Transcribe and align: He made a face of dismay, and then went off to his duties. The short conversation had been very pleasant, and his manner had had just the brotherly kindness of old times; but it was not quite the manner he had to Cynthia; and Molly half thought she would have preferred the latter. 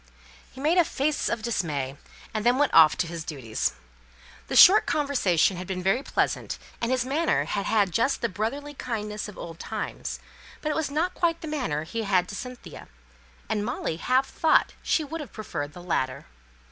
He 0.51 0.59
made 0.59 0.79
a 0.79 0.83
face 0.83 1.29
of 1.29 1.43
dismay, 1.43 1.95
and 2.33 2.43
then 2.43 2.57
went 2.57 2.73
off 2.73 2.97
to 2.97 3.05
his 3.05 3.23
duties. 3.23 3.73
The 4.47 4.55
short 4.55 4.87
conversation 4.87 5.57
had 5.57 5.67
been 5.67 5.83
very 5.83 6.01
pleasant, 6.01 6.57
and 6.81 6.89
his 6.91 7.05
manner 7.05 7.45
had 7.45 7.67
had 7.67 7.91
just 7.91 8.21
the 8.21 8.27
brotherly 8.27 8.73
kindness 8.73 9.27
of 9.29 9.37
old 9.37 9.59
times; 9.59 10.19
but 10.59 10.71
it 10.71 10.75
was 10.75 10.89
not 10.89 11.13
quite 11.13 11.41
the 11.41 11.47
manner 11.47 11.83
he 11.83 12.01
had 12.01 12.27
to 12.29 12.35
Cynthia; 12.35 12.87
and 13.47 13.63
Molly 13.63 13.97
half 13.97 14.25
thought 14.27 14.73
she 14.81 15.03
would 15.03 15.21
have 15.21 15.31
preferred 15.31 15.73
the 15.73 15.83
latter. 15.83 16.25